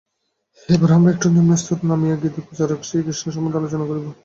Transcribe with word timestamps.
এইবার 0.69 0.89
আমরা 0.97 1.09
একটু 1.11 1.27
নিম্নস্তরে 1.35 1.83
নামিয়া 1.89 2.15
গীতাপ্রচারক 2.21 2.79
শ্রীকৃষ্ণ 2.87 3.25
সম্বন্ধে 3.27 3.59
আলোচনা 3.61 3.85
করিব। 3.89 4.05